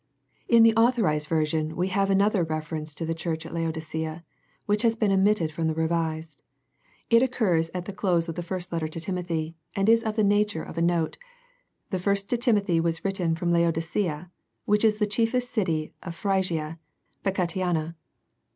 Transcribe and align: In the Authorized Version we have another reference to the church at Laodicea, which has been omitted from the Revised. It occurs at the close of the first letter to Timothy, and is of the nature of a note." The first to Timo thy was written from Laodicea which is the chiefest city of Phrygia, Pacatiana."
In 0.47 0.63
the 0.63 0.75
Authorized 0.75 1.27
Version 1.27 1.75
we 1.75 1.89
have 1.89 2.09
another 2.09 2.43
reference 2.43 2.95
to 2.95 3.05
the 3.05 3.13
church 3.13 3.45
at 3.45 3.53
Laodicea, 3.53 4.23
which 4.65 4.81
has 4.81 4.95
been 4.95 5.11
omitted 5.11 5.51
from 5.51 5.67
the 5.67 5.75
Revised. 5.75 6.41
It 7.11 7.21
occurs 7.21 7.69
at 7.75 7.85
the 7.85 7.93
close 7.93 8.27
of 8.27 8.33
the 8.33 8.41
first 8.41 8.71
letter 8.73 8.87
to 8.87 8.99
Timothy, 8.99 9.53
and 9.75 9.87
is 9.87 10.03
of 10.03 10.15
the 10.15 10.23
nature 10.23 10.63
of 10.63 10.75
a 10.75 10.81
note." 10.81 11.19
The 11.91 11.99
first 11.99 12.31
to 12.31 12.37
Timo 12.37 12.65
thy 12.65 12.79
was 12.79 13.05
written 13.05 13.35
from 13.35 13.51
Laodicea 13.51 14.31
which 14.65 14.83
is 14.83 14.97
the 14.97 15.05
chiefest 15.05 15.51
city 15.51 15.93
of 16.01 16.15
Phrygia, 16.15 16.79
Pacatiana." 17.23 17.93